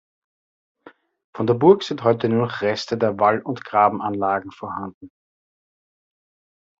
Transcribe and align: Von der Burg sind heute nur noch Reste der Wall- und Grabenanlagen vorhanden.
Von 1.37 1.45
der 1.45 1.53
Burg 1.53 1.83
sind 1.83 2.03
heute 2.03 2.27
nur 2.27 2.41
noch 2.47 2.61
Reste 2.61 2.97
der 2.97 3.19
Wall- 3.19 3.43
und 3.43 3.63
Grabenanlagen 3.63 4.49
vorhanden. 4.49 5.11